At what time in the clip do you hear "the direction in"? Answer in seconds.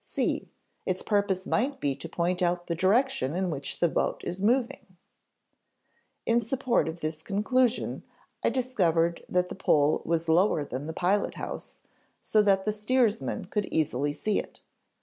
2.65-3.51